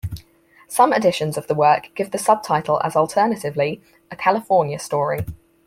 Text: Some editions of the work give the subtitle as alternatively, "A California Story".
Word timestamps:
Some 0.67 0.93
editions 0.93 1.37
of 1.37 1.45
the 1.45 1.53
work 1.53 1.91
give 1.93 2.09
the 2.09 2.17
subtitle 2.17 2.81
as 2.83 2.95
alternatively, 2.95 3.83
"A 4.09 4.15
California 4.15 4.79
Story". 4.79 5.19